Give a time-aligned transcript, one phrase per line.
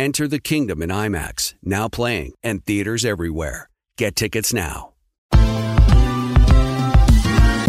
[0.00, 3.68] Enter the kingdom in IMAX, now playing, and theaters everywhere.
[3.98, 4.94] Get tickets now.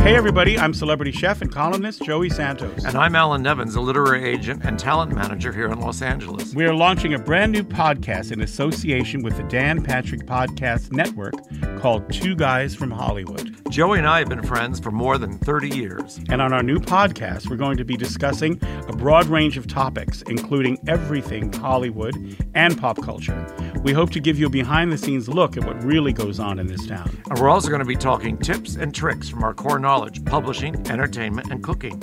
[0.02, 2.86] Hey, everybody, I'm celebrity chef and columnist Joey Santos.
[2.86, 6.56] And I'm Alan Nevins, a literary agent and talent manager here in Los Angeles.
[6.56, 11.34] We are launching a brand new podcast in association with the Dan Patrick Podcast Network
[11.81, 13.58] called Two Guys from Hollywood.
[13.72, 16.19] Joey and I have been friends for more than 30 years.
[16.30, 20.22] And on our new podcast, we're going to be discussing a broad range of topics,
[20.24, 23.47] including everything Hollywood and pop culture.
[23.84, 26.59] We hope to give you a behind the scenes look at what really goes on
[26.59, 27.09] in this town.
[27.31, 30.75] And we're also going to be talking tips and tricks from our core knowledge publishing,
[30.88, 32.00] entertainment, and cooking.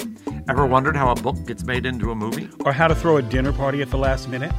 [0.49, 2.49] Ever wondered how a book gets made into a movie?
[2.65, 4.53] Or how to throw a dinner party at the last minute?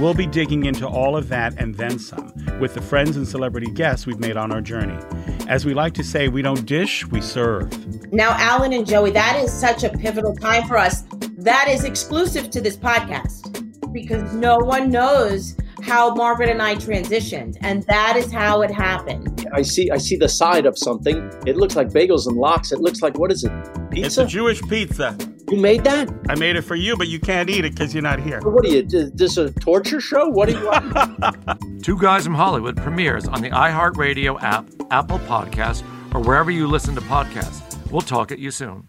[0.00, 3.70] We'll be digging into all of that and then some with the friends and celebrity
[3.70, 4.98] guests we've made on our journey.
[5.46, 7.70] As we like to say, we don't dish, we serve.
[8.10, 11.02] Now, Alan and Joey, that is such a pivotal time for us.
[11.36, 17.58] That is exclusive to this podcast because no one knows how Margaret and I transitioned,
[17.60, 19.46] and that is how it happened.
[19.52, 21.30] I see I see the side of something.
[21.46, 22.72] It looks like bagels and lox.
[22.72, 23.52] It looks like what is it?
[23.90, 24.06] Pizza?
[24.06, 25.16] It's a Jewish pizza.
[25.50, 26.08] You made that?
[26.28, 28.40] I made it for you, but you can't eat it because you're not here.
[28.40, 28.86] What are you?
[28.88, 30.28] Is this a torture show?
[30.28, 31.82] What do you want?
[31.82, 35.82] Two Guys from Hollywood premieres on the iHeartRadio app, Apple Podcast,
[36.14, 37.76] or wherever you listen to podcasts.
[37.90, 38.88] We'll talk at you soon.